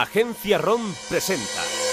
Agencia 0.00 0.58
ROM 0.58 0.94
presenta. 1.08 1.88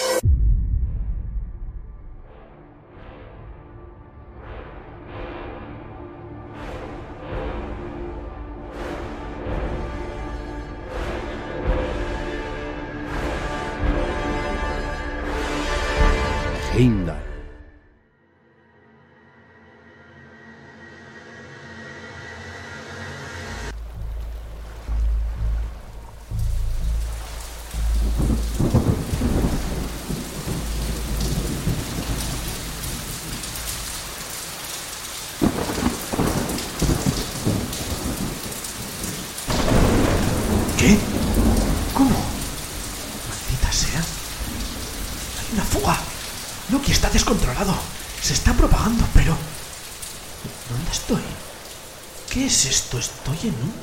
¿Qué 52.46 52.50
es 52.50 52.66
esto? 52.68 53.00
¿Estoy 53.00 53.40
en 53.42 53.56
un... 53.56 53.74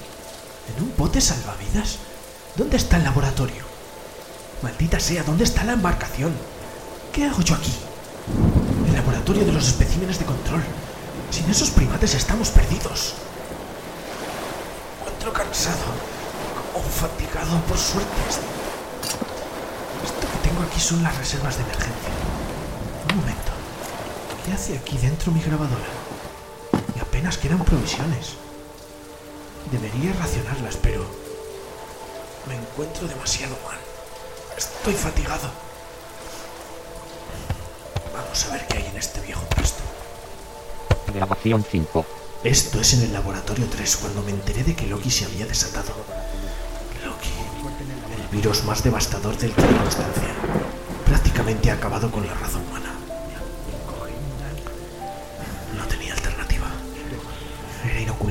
en 0.71 0.85
un 0.85 0.95
bote 0.97 1.21
salvavidas? 1.21 1.99
¿Dónde 2.55 2.77
está 2.77 2.97
el 2.97 3.03
laboratorio? 3.03 3.65
Maldita 4.63 5.01
sea, 5.01 5.25
¿dónde 5.25 5.43
está 5.43 5.65
la 5.65 5.73
embarcación? 5.73 6.33
¿Qué 7.13 7.25
hago 7.25 7.41
yo 7.41 7.57
aquí? 7.57 7.73
El 8.87 8.95
laboratorio 8.95 9.45
de 9.45 9.51
los 9.51 9.67
especímenes 9.67 10.21
de 10.21 10.27
control. 10.27 10.63
Sin 11.33 11.51
esos 11.51 11.71
primates 11.71 12.15
estamos 12.15 12.51
perdidos. 12.51 13.15
Me 14.95 15.07
encuentro 15.07 15.33
cansado 15.33 15.83
o 16.77 16.81
fatigado 16.83 17.61
por 17.63 17.77
suerte. 17.77 18.23
Esto 20.05 20.21
que 20.21 20.49
tengo 20.49 20.63
aquí 20.63 20.79
son 20.79 21.03
las 21.03 21.19
reservas 21.19 21.57
de 21.57 21.65
emergencia. 21.65 22.11
Un 23.11 23.17
momento. 23.17 23.51
¿Qué 24.47 24.53
hace 24.53 24.79
aquí 24.79 24.99
dentro 24.99 25.33
mi 25.33 25.43
grabadora? 25.43 25.91
Y 26.97 27.01
apenas 27.01 27.37
quedan 27.39 27.65
provisiones. 27.65 28.37
Debería 29.71 30.13
racionarlas, 30.15 30.77
pero 30.77 31.05
me 32.49 32.57
encuentro 32.57 33.07
demasiado 33.07 33.57
mal. 33.67 33.79
Estoy 34.57 34.95
fatigado. 34.95 35.51
Vamos 38.13 38.47
a 38.47 38.53
ver 38.53 38.67
qué 38.67 38.79
hay 38.79 38.87
en 38.87 38.97
este 38.97 39.21
viejo 39.21 39.43
puesto. 39.47 39.83
Grabación 41.15 41.65
5. 41.69 42.07
Esto 42.45 42.81
es 42.81 42.95
en 42.95 43.03
el 43.03 43.13
laboratorio 43.13 43.67
3 43.71 43.97
cuando 43.99 44.23
me 44.23 44.33
enteré 44.33 44.65
de 44.65 44.75
que 44.75 44.87
Loki 44.87 45.11
se 45.11 45.25
había 45.25 45.47
desatado. 45.47 45.93
Loki, 47.05 47.31
el 48.21 48.37
virus 48.37 48.65
más 48.65 48.83
devastador 48.83 49.37
del 49.39 49.53
que 49.53 49.63
constancia, 49.63 50.35
prácticamente 51.07 51.71
ha 51.71 51.75
acabado 51.75 52.11
con 52.11 52.27
la 52.27 52.35
raza 52.35 52.59
humana. 52.59 52.82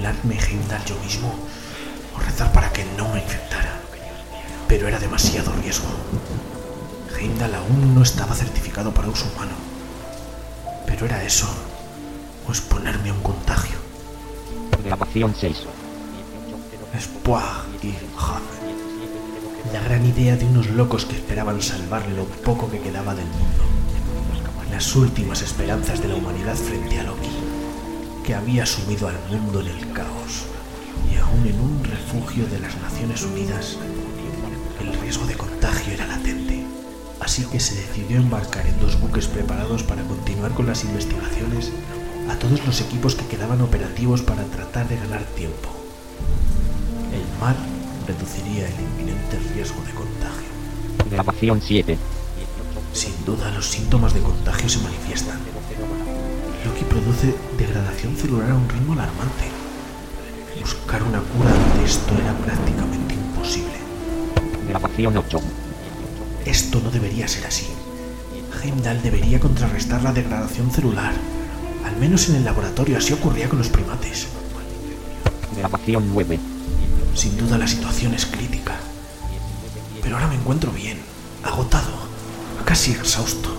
Heimdall 0.05 0.85
yo 0.85 0.95
mismo 1.03 1.33
o 2.15 2.19
rezar 2.19 2.51
para 2.51 2.71
que 2.71 2.83
no 2.97 3.07
me 3.09 3.21
infectara. 3.21 3.79
Pero 4.67 4.87
era 4.87 4.99
demasiado 4.99 5.51
riesgo. 5.53 5.87
Heimdall 7.17 7.55
aún 7.55 7.93
no 7.93 8.01
estaba 8.01 8.33
certificado 8.35 8.93
para 8.93 9.09
uso 9.09 9.25
humano. 9.33 9.53
Pero 10.85 11.05
era 11.05 11.23
eso, 11.23 11.47
o 12.47 12.51
exponerme 12.51 13.09
a 13.09 13.13
un 13.13 13.21
contagio. 13.21 13.77
Grabación 14.83 15.35
6. 15.39 15.63
Spoah 16.99 17.65
y 17.81 17.89
Hub. 17.89 18.41
La 19.71 19.79
gran 19.81 20.05
idea 20.05 20.35
de 20.35 20.45
unos 20.45 20.67
locos 20.71 21.05
que 21.05 21.15
esperaban 21.15 21.61
salvar 21.61 22.07
lo 22.09 22.25
poco 22.25 22.69
que 22.69 22.79
quedaba 22.79 23.13
del 23.13 23.25
mundo. 23.25 23.63
Las 24.71 24.95
últimas 24.95 25.41
esperanzas 25.41 26.01
de 26.01 26.07
la 26.07 26.15
humanidad 26.15 26.55
frente 26.55 26.99
a 26.99 27.03
Loki, 27.03 27.29
que 28.23 28.35
había 28.35 28.65
sumido 28.65 29.07
al 29.07 29.19
mundo 29.29 29.61
en 29.61 29.67
el 29.67 29.91
caos. 29.93 30.45
Y 31.11 31.17
aún 31.17 31.45
en 31.47 31.59
un 31.59 31.83
refugio 31.83 32.45
de 32.47 32.59
las 32.59 32.75
Naciones 32.81 33.23
Unidas, 33.23 33.77
el 34.79 34.93
riesgo 35.01 35.25
de 35.25 35.35
contagio 35.35 35.93
era 35.93 36.07
latente. 36.07 36.65
Así 37.19 37.45
que 37.45 37.59
se 37.59 37.75
decidió 37.75 38.17
embarcar 38.17 38.65
en 38.65 38.79
dos 38.79 38.99
buques 38.99 39.27
preparados 39.27 39.83
para 39.83 40.03
continuar 40.03 40.51
con 40.51 40.67
las 40.67 40.83
investigaciones 40.83 41.71
a 42.29 42.35
todos 42.35 42.65
los 42.65 42.81
equipos 42.81 43.15
que 43.15 43.25
quedaban 43.27 43.61
operativos 43.61 44.21
para 44.21 44.43
tratar 44.45 44.87
de 44.87 44.97
ganar 44.97 45.23
tiempo. 45.35 45.69
El 47.13 47.39
mar 47.39 47.55
reduciría 48.07 48.67
el 48.67 48.73
inminente 48.79 49.39
riesgo 49.53 49.81
de 49.83 49.91
contagio. 49.91 50.49
Grabación 51.09 51.61
7. 51.61 51.97
Sin 52.93 53.25
duda, 53.25 53.51
los 53.51 53.67
síntomas 53.67 54.13
de 54.13 54.21
contagio 54.21 54.69
se 54.69 54.79
manifiestan. 54.79 55.39
Loki 56.81 56.85
produce 56.85 57.35
degradación 57.57 58.15
celular 58.15 58.51
a 58.51 58.55
un 58.55 58.67
ritmo 58.67 58.93
alarmante. 58.93 59.45
Buscar 60.59 61.03
una 61.03 61.19
cura 61.19 61.49
ante 61.49 61.85
esto 61.85 62.13
era 62.13 62.33
prácticamente 62.33 63.13
imposible. 63.13 63.73
Grabación 64.67 65.17
8. 65.17 65.39
Esto 66.45 66.81
no 66.83 66.89
debería 66.89 67.27
ser 67.27 67.45
así. 67.45 67.67
Heimdall 68.63 69.01
debería 69.01 69.39
contrarrestar 69.39 70.01
la 70.03 70.13
degradación 70.13 70.71
celular. 70.71 71.13
Al 71.85 71.97
menos 71.97 72.29
en 72.29 72.35
el 72.35 72.45
laboratorio 72.45 72.97
así 72.97 73.13
ocurría 73.13 73.49
con 73.49 73.59
los 73.59 73.69
primates. 73.69 74.27
Grabación 75.57 76.09
9. 76.13 76.39
Sin 77.15 77.37
duda 77.37 77.57
la 77.57 77.67
situación 77.67 78.13
es 78.13 78.25
crítica. 78.25 78.75
Pero 80.01 80.15
ahora 80.15 80.27
me 80.27 80.35
encuentro 80.35 80.71
bien, 80.71 80.97
agotado, 81.43 81.91
casi 82.65 82.91
exhausto, 82.91 83.55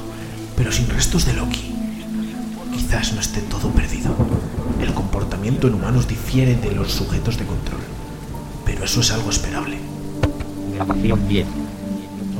pero 0.57 0.73
sin 0.73 0.89
restos 0.89 1.25
de 1.25 1.35
Loki. 1.35 1.72
Quizás 2.73 3.13
no 3.13 3.21
esté 3.21 3.41
todo 3.43 3.71
perdido. 3.71 4.17
El 4.81 4.95
comportamiento 4.95 5.69
en 5.69 5.75
humanos 5.75 6.09
difiere 6.09 6.57
de 6.57 6.73
los 6.73 6.93
sujetos 6.93 7.39
de 7.39 7.45
control. 7.45 7.81
Pero 8.65 8.85
eso 8.85 9.01
es 9.01 9.13
algo 9.13 9.31
esperable. 9.31 9.79
Grabación 10.75 11.29
10. 11.29 11.47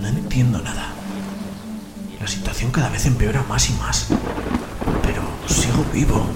No 0.01 0.09
entiendo 0.09 0.61
nada. 0.61 0.89
La 2.21 2.27
situación 2.27 2.71
cada 2.71 2.89
vez 2.89 3.05
empeora 3.07 3.45
más 3.49 3.69
y 3.69 3.73
más. 3.75 4.09
Pero 5.03 5.23
sigo 5.47 5.85
vivo. 5.93 6.27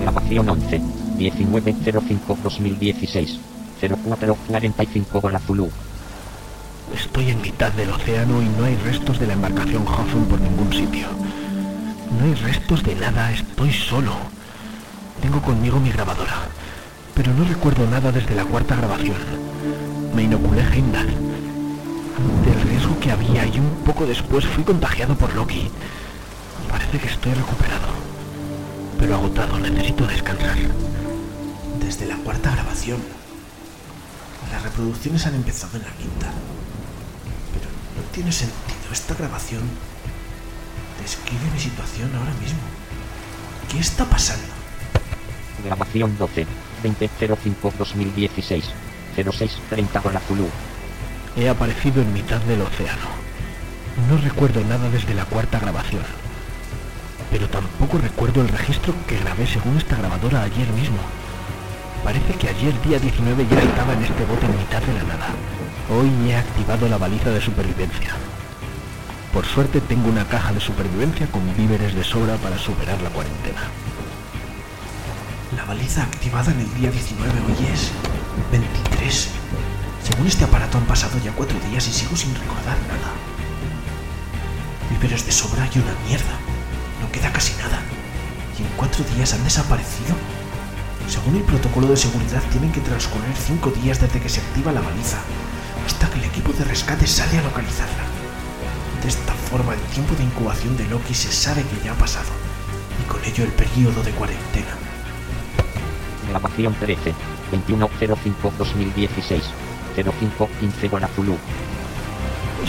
Grabación 0.00 0.48
11. 0.48 0.80
1905-2016. 1.18 3.38
0445 3.80 5.20
Hora 5.22 5.40
Zulu. 5.40 5.70
Estoy 6.94 7.30
en 7.30 7.40
mitad 7.40 7.72
del 7.72 7.90
océano 7.90 8.42
y 8.42 8.46
no 8.46 8.64
hay 8.64 8.76
restos 8.76 9.18
de 9.18 9.26
la 9.26 9.32
embarcación 9.32 9.84
Hawthorne 9.86 10.26
por 10.26 10.40
ningún 10.40 10.72
sitio. 10.72 11.08
No 12.10 12.24
hay 12.24 12.34
restos 12.34 12.82
de 12.82 12.94
nada, 12.94 13.32
estoy 13.32 13.72
solo. 13.72 14.12
Tengo 15.20 15.40
conmigo 15.40 15.80
mi 15.80 15.90
grabadora, 15.90 16.48
pero 17.14 17.32
no 17.32 17.44
recuerdo 17.44 17.86
nada 17.86 18.12
desde 18.12 18.34
la 18.34 18.44
cuarta 18.44 18.76
grabación. 18.76 19.16
Me 20.14 20.24
inoculé 20.24 20.62
Heimdall. 20.62 21.08
Ante 21.08 22.52
el 22.52 22.60
riesgo 22.68 22.98
que 23.00 23.10
había 23.10 23.46
y 23.46 23.58
un 23.58 23.82
poco 23.84 24.06
después 24.06 24.46
fui 24.46 24.62
contagiado 24.64 25.16
por 25.16 25.34
Loki. 25.34 25.70
Parece 26.70 26.98
que 26.98 27.08
estoy 27.08 27.34
recuperado, 27.34 27.88
pero 28.98 29.14
agotado, 29.14 29.58
necesito 29.58 30.06
descansar. 30.06 30.56
Desde 31.80 32.06
la 32.06 32.16
cuarta 32.16 32.52
grabación. 32.52 32.98
Las 34.52 34.62
reproducciones 34.62 35.26
han 35.26 35.34
empezado 35.34 35.76
en 35.76 35.82
la 35.82 35.90
quinta. 35.90 36.30
Pero 37.52 37.68
no 37.96 38.10
tiene 38.12 38.30
sentido. 38.30 38.92
Esta 38.92 39.14
grabación 39.14 39.62
describe 41.04 41.50
mi 41.52 41.60
situación 41.60 42.10
ahora 42.16 42.32
mismo. 42.40 42.60
¿Qué 43.70 43.78
está 43.78 44.06
pasando? 44.06 44.48
Grabación 45.62 46.16
12. 46.16 46.46
2005-2016. 46.82 48.64
0630 49.14 50.02
Hora 50.02 50.20
Zulu. 50.20 50.48
He 51.36 51.48
aparecido 51.48 52.00
en 52.00 52.12
mitad 52.12 52.40
del 52.42 52.62
océano. 52.62 53.08
No 54.08 54.16
recuerdo 54.16 54.64
nada 54.64 54.88
desde 54.88 55.14
la 55.14 55.26
cuarta 55.26 55.60
grabación. 55.60 56.02
Pero 57.30 57.48
tampoco 57.48 57.98
recuerdo 57.98 58.40
el 58.40 58.48
registro 58.48 58.94
que 59.06 59.18
grabé 59.18 59.46
según 59.46 59.76
esta 59.76 59.96
grabadora 59.96 60.42
ayer 60.42 60.68
mismo. 60.72 60.98
Parece 62.02 62.32
que 62.34 62.48
ayer 62.48 62.72
día 62.82 62.98
19 62.98 63.46
ya 63.50 63.60
estaba 63.60 63.92
en 63.92 64.04
este 64.04 64.24
bote 64.24 64.46
en 64.46 64.56
mitad 64.56 64.82
de 64.82 64.94
la 64.94 65.02
nada. 65.04 65.28
Hoy 65.90 66.30
he 66.30 66.36
activado 66.36 66.88
la 66.88 66.98
baliza 66.98 67.30
de 67.30 67.40
supervivencia. 67.40 68.14
Por 69.34 69.44
suerte 69.46 69.80
tengo 69.80 70.08
una 70.08 70.28
caja 70.28 70.52
de 70.52 70.60
supervivencia 70.60 71.26
con 71.26 71.42
víveres 71.56 71.92
de 71.92 72.04
sobra 72.04 72.36
para 72.36 72.56
superar 72.56 73.02
la 73.02 73.10
cuarentena. 73.10 73.62
La 75.56 75.64
baliza 75.64 76.04
activada 76.04 76.52
en 76.52 76.60
el 76.60 76.74
día 76.74 76.92
19 76.92 77.32
hoy 77.40 77.66
es 77.66 77.90
23. 78.52 79.30
Según 80.04 80.28
este 80.28 80.44
aparato 80.44 80.78
han 80.78 80.84
pasado 80.84 81.18
ya 81.18 81.32
cuatro 81.32 81.58
días 81.68 81.88
y 81.88 81.92
sigo 81.92 82.14
sin 82.14 82.32
recordar 82.32 82.78
nada. 82.86 83.10
Víveres 84.90 85.26
de 85.26 85.32
sobra 85.32 85.68
y 85.74 85.80
una 85.80 85.98
mierda. 86.06 86.38
No 87.02 87.10
queda 87.10 87.32
casi 87.32 87.54
nada. 87.54 87.80
¿Y 88.56 88.62
en 88.62 88.68
cuatro 88.76 89.04
días 89.16 89.34
han 89.34 89.42
desaparecido? 89.42 90.14
Según 91.08 91.34
el 91.34 91.42
protocolo 91.42 91.88
de 91.88 91.96
seguridad 91.96 92.42
tienen 92.52 92.70
que 92.70 92.82
transcurrir 92.82 93.34
cinco 93.36 93.72
días 93.72 94.00
desde 94.00 94.20
que 94.20 94.28
se 94.28 94.40
activa 94.40 94.70
la 94.70 94.80
baliza 94.80 95.18
hasta 95.84 96.08
que 96.08 96.20
el 96.20 96.24
equipo 96.26 96.52
de 96.52 96.62
rescate 96.62 97.08
sale 97.08 97.38
a 97.38 97.42
localizarla. 97.42 98.13
De 99.04 99.10
esta 99.10 99.34
forma 99.34 99.74
el 99.74 99.80
tiempo 99.92 100.14
de 100.14 100.24
incubación 100.24 100.78
de 100.78 100.88
Loki 100.88 101.12
se 101.12 101.30
sabe 101.30 101.62
que 101.62 101.84
ya 101.84 101.92
ha 101.92 101.94
pasado 101.94 102.30
y 102.98 103.04
con 103.06 103.22
ello 103.22 103.44
el 103.44 103.52
periodo 103.52 104.02
de 104.02 104.10
cuarentena. 104.12 104.72
Grabación 106.30 106.74
13. 106.80 107.12
21.05.2016. 107.52 109.42
05.15 109.94 110.90
Gol 110.90 111.04
Azulú. 111.04 111.36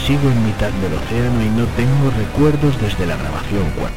Sigo 0.06 0.30
en 0.30 0.46
mitad 0.46 0.72
del 0.84 0.96
océano 0.96 1.42
y 1.42 1.50
no 1.56 1.66
tengo 1.80 2.12
recuerdos 2.12 2.82
desde 2.82 3.06
la 3.06 3.16
grabación 3.16 3.72
4. 3.80 3.96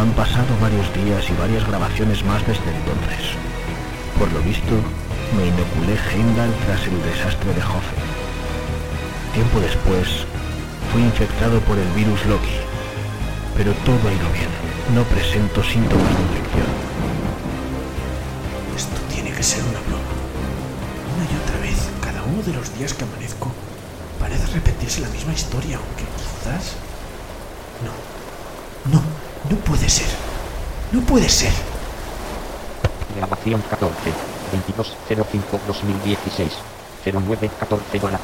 Han 0.00 0.10
pasado 0.12 0.52
varios 0.60 0.92
días 0.92 1.24
y 1.30 1.40
varias 1.40 1.66
grabaciones 1.66 2.22
más 2.26 2.46
desde 2.46 2.68
entonces. 2.68 3.32
Por 4.18 4.30
lo 4.30 4.40
visto, 4.42 4.76
me 5.34 5.46
inoculé 5.48 5.96
Heimdall 6.12 6.52
tras 6.66 6.86
el 6.86 7.02
desastre 7.02 7.54
de 7.54 7.62
Hoffen. 7.62 8.04
Tiempo 9.32 9.58
después, 9.60 10.26
fui 10.94 11.02
infectado 11.02 11.58
por 11.62 11.76
el 11.76 11.88
virus 11.88 12.24
Loki. 12.26 12.54
Pero 13.56 13.72
todo 13.84 13.98
ha 14.08 14.12
ido 14.12 14.30
bien. 14.30 14.48
No 14.94 15.02
presento 15.02 15.60
síntomas 15.64 16.06
de 16.06 16.22
infección. 16.22 16.70
Esto 18.76 18.96
tiene 19.12 19.32
que 19.32 19.42
ser 19.42 19.64
una 19.64 19.80
broma. 19.80 20.14
Una 21.16 21.24
y 21.26 21.34
otra 21.42 21.58
vez, 21.58 21.90
cada 22.00 22.22
uno 22.22 22.40
de 22.44 22.52
los 22.52 22.78
días 22.78 22.94
que 22.94 23.02
amanezco, 23.02 23.50
parece 24.20 24.46
repetirse 24.54 25.00
la 25.00 25.08
misma 25.08 25.32
historia, 25.32 25.78
aunque 25.78 26.04
quizás... 26.14 26.74
No, 27.82 27.90
no, 28.92 29.02
no 29.50 29.56
puede 29.64 29.88
ser. 29.88 30.06
No 30.92 31.00
puede 31.00 31.28
ser. 31.28 31.52
Grabación 33.16 33.60
14. 33.68 33.96
22.05.2016. 34.78 36.50
09.14 37.04 38.00
Gol 38.00 38.14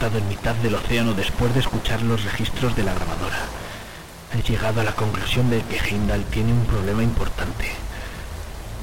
En 0.00 0.28
mitad 0.28 0.54
del 0.54 0.76
océano 0.76 1.12
después 1.12 1.52
de 1.52 1.60
escuchar 1.60 2.00
los 2.02 2.22
registros 2.24 2.74
de 2.76 2.84
la 2.84 2.94
grabadora. 2.94 3.40
He 4.32 4.42
llegado 4.42 4.80
a 4.80 4.84
la 4.84 4.92
conclusión 4.92 5.50
de 5.50 5.60
que 5.62 5.76
Heimdall 5.76 6.24
tiene 6.26 6.52
un 6.52 6.64
problema 6.66 7.02
importante. 7.02 7.72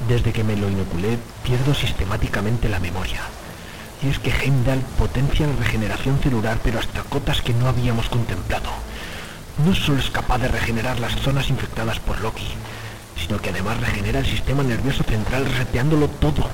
Desde 0.08 0.32
que 0.32 0.44
me 0.44 0.56
lo 0.56 0.68
inoculé, 0.68 1.18
pierdo 1.42 1.74
sistemáticamente 1.74 2.68
la 2.68 2.80
memoria. 2.80 3.22
Y 4.02 4.08
es 4.08 4.18
que 4.18 4.30
Heimdall 4.30 4.80
potencia 4.98 5.46
la 5.46 5.56
regeneración 5.56 6.20
celular, 6.20 6.58
pero 6.62 6.78
hasta 6.78 7.02
cotas 7.02 7.40
que 7.40 7.54
no 7.54 7.66
habíamos 7.66 8.10
contemplado. 8.10 8.68
No 9.64 9.74
solo 9.74 9.98
es 9.98 10.10
capaz 10.10 10.38
de 10.38 10.48
regenerar 10.48 11.00
las 11.00 11.16
zonas 11.16 11.48
infectadas 11.48 11.98
por 11.98 12.20
Loki, 12.20 12.46
sino 13.16 13.40
que 13.40 13.50
además 13.50 13.80
regenera 13.80 14.18
el 14.20 14.26
sistema 14.26 14.62
nervioso 14.62 15.02
central 15.02 15.46
reseteándolo 15.46 16.08
todo, 16.08 16.50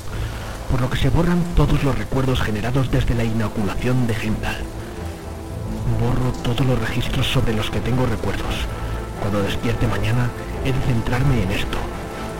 por 0.73 0.81
lo 0.81 0.89
que 0.89 0.97
se 0.97 1.11
borran 1.11 1.45
todos 1.55 1.85
los 1.85 1.99
recuerdos 1.99 2.41
generados 2.41 2.91
desde 2.91 3.15
la 3.15 3.25
inoculación 3.25 4.07
de 4.07 4.15
Heimdall. 4.15 4.57
Borro 6.01 6.33
todos 6.43 6.67
los 6.67 6.79
registros 6.79 7.27
sobre 7.31 7.53
los 7.53 7.71
que 7.71 7.81
tengo 7.81 8.07
recuerdos. 8.07 8.55
Cuando 9.21 9.43
despierte 9.43 9.87
mañana, 9.87 10.31
he 10.65 10.73
de 10.73 10.81
centrarme 10.87 11.43
en 11.43 11.53
esto. 11.53 11.77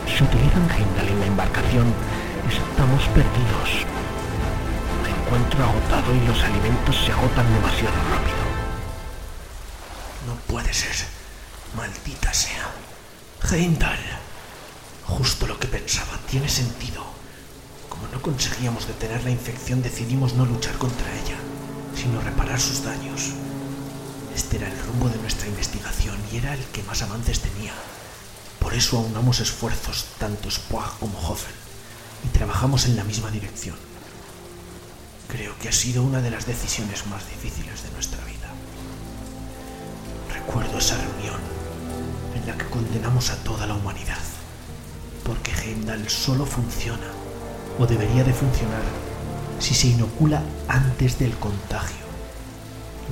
Si 0.07 0.23
utilizan 0.23 0.67
Heimdall 0.67 1.09
en 1.09 1.19
la 1.19 1.25
embarcación, 1.27 1.93
estamos 2.49 3.03
perdidos. 3.09 3.85
Me 5.03 5.09
encuentro 5.13 5.63
agotado 5.65 6.15
y 6.15 6.27
los 6.27 6.43
alimentos 6.43 7.05
se 7.05 7.11
agotan 7.11 7.45
demasiado 7.53 7.93
rápido. 8.09 8.43
No 10.25 10.33
puede 10.51 10.73
ser. 10.73 11.05
Maldita 11.77 12.33
sea. 12.33 12.65
Heimdall. 13.51 13.99
Justo 15.05 15.45
lo 15.45 15.59
que 15.59 15.67
pensaba. 15.67 16.17
Tiene 16.27 16.49
sentido. 16.49 17.13
No 18.11 18.21
conseguíamos 18.21 18.87
detener 18.87 19.23
la 19.23 19.31
infección, 19.31 19.81
decidimos 19.81 20.33
no 20.33 20.45
luchar 20.45 20.77
contra 20.77 21.07
ella, 21.21 21.37
sino 21.95 22.21
reparar 22.21 22.59
sus 22.59 22.83
daños. 22.83 23.31
Este 24.35 24.57
era 24.57 24.67
el 24.67 24.79
rumbo 24.85 25.09
de 25.09 25.17
nuestra 25.17 25.47
investigación 25.47 26.17
y 26.31 26.37
era 26.37 26.53
el 26.53 26.63
que 26.65 26.83
más 26.83 27.01
avances 27.01 27.39
tenía. 27.39 27.73
Por 28.59 28.73
eso 28.73 28.97
aunamos 28.97 29.39
esfuerzos, 29.39 30.05
tanto 30.19 30.49
Spoag 30.49 30.97
como 30.99 31.19
Hoffen, 31.19 31.53
y 32.25 32.29
trabajamos 32.29 32.85
en 32.85 32.95
la 32.95 33.03
misma 33.03 33.29
dirección. 33.29 33.75
Creo 35.27 35.57
que 35.59 35.69
ha 35.69 35.73
sido 35.73 36.03
una 36.03 36.21
de 36.21 36.31
las 36.31 36.45
decisiones 36.45 37.05
más 37.07 37.27
difíciles 37.27 37.83
de 37.83 37.91
nuestra 37.91 38.23
vida. 38.25 38.49
Recuerdo 40.33 40.77
esa 40.77 40.97
reunión 40.97 41.39
en 42.35 42.47
la 42.47 42.57
que 42.57 42.69
condenamos 42.69 43.29
a 43.31 43.35
toda 43.43 43.67
la 43.67 43.73
humanidad, 43.73 44.21
porque 45.23 45.51
Heimdall 45.51 46.09
solo 46.09 46.45
funciona, 46.45 47.07
o 47.79 47.85
debería 47.85 48.23
de 48.23 48.33
funcionar, 48.33 48.83
si 49.59 49.73
se 49.73 49.87
inocula 49.87 50.43
antes 50.67 51.19
del 51.19 51.33
contagio. 51.37 52.03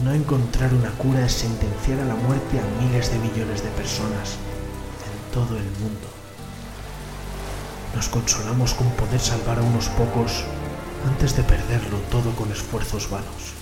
No 0.03 0.13
encontrar 0.13 0.73
una 0.73 0.89
cura 0.91 1.25
es 1.25 1.33
sentenciar 1.33 1.99
a 1.99 2.05
la 2.05 2.15
muerte 2.15 2.59
a 2.59 2.83
miles 2.83 3.11
de 3.11 3.19
millones 3.19 3.63
de 3.63 3.69
personas 3.71 4.37
en 5.05 5.33
todo 5.33 5.57
el 5.57 5.69
mundo. 5.79 6.07
Nos 7.95 8.07
consolamos 8.07 8.73
con 8.73 8.89
poder 8.91 9.19
salvar 9.19 9.59
a 9.59 9.63
unos 9.63 9.89
pocos 9.89 10.43
antes 11.07 11.35
de 11.35 11.43
perderlo 11.43 11.97
todo 12.09 12.31
con 12.35 12.51
esfuerzos 12.51 13.09
vanos. 13.09 13.53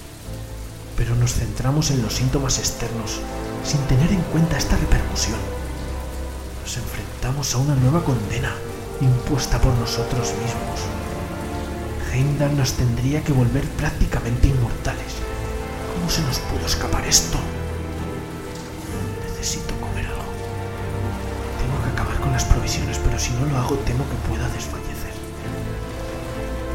Pero 0.96 1.16
nos 1.16 1.34
centramos 1.34 1.92
en 1.92 2.02
los 2.02 2.14
síntomas 2.14 2.60
externos 2.60 3.20
sin 3.64 3.82
tener 3.88 4.12
en 4.12 4.22
cuenta 4.32 4.58
esta 4.58 4.78
repercusión. 4.78 5.40
Nos 6.62 6.78
enfrentamos 6.78 7.56
a 7.56 7.58
una 7.58 7.76
nueva 7.76 8.04
condena 8.04 8.54
impuesta 9.02 9.60
por 9.60 9.74
nosotros 9.76 10.34
mismos. 10.44 10.80
Heimdall 12.12 12.58
nos 12.58 12.74
tendría 12.74 13.24
que 13.24 13.32
volver 13.32 13.64
prácticamente 13.78 14.48
inmortales. 14.48 15.14
¿Cómo 15.96 16.10
se 16.10 16.22
nos 16.24 16.40
pudo 16.40 16.66
escapar 16.66 17.06
esto? 17.06 17.38
Necesito 19.28 19.74
comer 19.80 20.06
algo. 20.08 20.34
Tengo 21.60 21.78
que 21.84 21.90
acabar 21.90 22.20
con 22.20 22.32
las 22.32 22.44
provisiones, 22.46 23.00
pero 23.00 23.20
si 23.20 23.32
no 23.34 23.46
lo 23.46 23.58
hago 23.58 23.76
temo 23.86 24.04
que 24.10 24.28
pueda 24.28 24.50
desfallecer. 24.50 25.14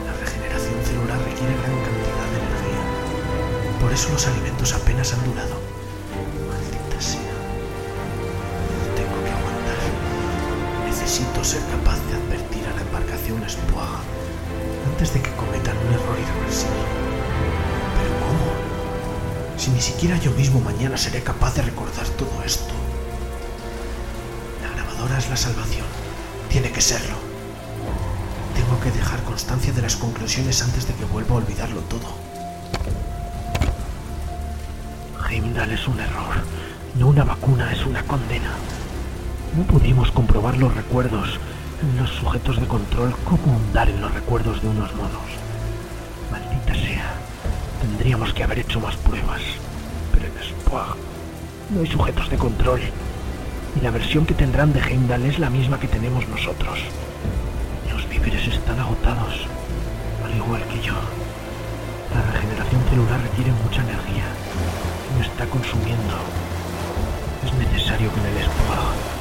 La 0.06 0.12
regeneración 0.24 0.80
celular 0.84 1.18
requiere 1.18 1.52
gran 1.60 1.76
cantidad 1.84 2.28
de 2.32 2.38
energía. 2.40 2.82
Por 3.80 3.92
eso 3.92 4.08
los 4.12 4.26
alimentos 4.26 4.72
apenas 4.72 5.12
han 5.12 5.24
durado. 5.24 5.73
Ser 11.44 11.60
capaz 11.66 12.00
de 12.08 12.16
advertir 12.16 12.64
a 12.66 12.74
la 12.74 12.80
embarcación 12.80 13.44
Spoag 13.46 14.00
antes 14.90 15.12
de 15.12 15.20
que 15.20 15.30
cometan 15.32 15.76
un 15.76 15.92
error 15.92 16.16
irreversible. 16.18 16.84
Pero 17.98 18.12
¿cómo? 18.24 19.58
Si 19.58 19.70
ni 19.70 19.80
siquiera 19.82 20.16
yo 20.16 20.30
mismo 20.30 20.60
mañana 20.60 20.96
seré 20.96 21.22
capaz 21.22 21.54
de 21.56 21.62
recordar 21.62 22.08
todo 22.16 22.42
esto. 22.46 22.72
La 24.62 24.70
grabadora 24.70 25.18
es 25.18 25.28
la 25.28 25.36
salvación. 25.36 25.86
Tiene 26.48 26.72
que 26.72 26.80
serlo. 26.80 27.16
Tengo 28.54 28.80
que 28.80 28.90
dejar 28.90 29.22
constancia 29.24 29.72
de 29.74 29.82
las 29.82 29.96
conclusiones 29.96 30.62
antes 30.62 30.88
de 30.88 30.94
que 30.94 31.04
vuelva 31.04 31.34
a 31.34 31.38
olvidarlo 31.38 31.82
todo. 31.82 32.08
Heimdall 35.28 35.72
es 35.72 35.86
un 35.88 36.00
error, 36.00 36.36
no 36.94 37.08
una 37.08 37.24
vacuna, 37.24 37.70
es 37.70 37.84
una 37.84 38.02
condena. 38.04 38.52
No 39.56 39.62
pudimos 39.64 40.10
comprobar 40.10 40.56
los 40.56 40.74
recuerdos 40.74 41.38
los 41.98 42.10
sujetos 42.10 42.58
de 42.58 42.66
control 42.66 43.14
como 43.24 43.56
hundar 43.56 43.88
en 43.90 44.00
los 44.00 44.12
recuerdos 44.12 44.62
de 44.62 44.68
unos 44.68 44.94
monos. 44.94 45.28
Maldita 46.30 46.74
sea, 46.74 47.14
tendríamos 47.80 48.32
que 48.32 48.42
haber 48.42 48.60
hecho 48.60 48.80
más 48.80 48.96
pruebas. 48.96 49.42
Pero 50.12 50.26
en 50.26 50.32
Spoag 50.42 50.96
no 51.70 51.80
hay 51.80 51.86
sujetos 51.86 52.30
de 52.30 52.36
control. 52.36 52.80
Y 53.76 53.80
la 53.80 53.90
versión 53.90 54.24
que 54.24 54.34
tendrán 54.34 54.72
de 54.72 54.80
Heimdall 54.80 55.24
es 55.24 55.38
la 55.38 55.50
misma 55.50 55.78
que 55.78 55.88
tenemos 55.88 56.26
nosotros. 56.28 56.78
Los 57.92 58.08
víveres 58.08 58.46
están 58.46 58.78
agotados, 58.80 59.46
al 60.24 60.34
igual 60.34 60.62
que 60.72 60.80
yo. 60.80 60.94
La 62.14 62.22
regeneración 62.32 62.80
celular 62.90 63.20
requiere 63.20 63.52
mucha 63.62 63.82
energía 63.82 64.24
me 65.18 65.24
está 65.24 65.46
consumiendo. 65.46 66.16
Es 67.44 67.52
necesario 67.54 68.12
que 68.12 68.20
en 68.20 68.26
el 68.26 68.44
Spoag 68.44 69.13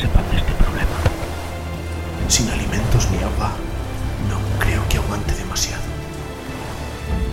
sepan 0.00 0.24
de 0.30 0.36
este 0.36 0.52
problema. 0.52 0.98
Sin 2.28 2.48
alimentos 2.50 3.10
ni 3.10 3.18
agua, 3.18 3.50
no 4.30 4.38
creo 4.58 4.86
que 4.88 4.98
aguante 4.98 5.34
demasiado. 5.34 5.82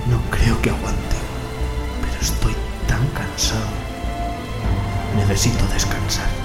No 0.08 0.20
creo 0.32 0.60
que 0.62 0.70
aguante, 0.70 1.18
pero 2.02 2.22
estoy 2.22 2.56
tan 2.88 3.06
cansado. 3.10 3.70
Necesito 5.16 5.66
descansar. 5.68 6.45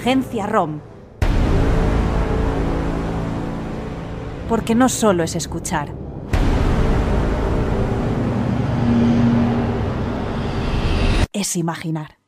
Agencia 0.00 0.46
ROM. 0.46 0.80
Porque 4.48 4.74
no 4.74 4.88
solo 4.88 5.22
es 5.22 5.36
escuchar. 5.36 5.92
Es 11.34 11.54
imaginar. 11.54 12.19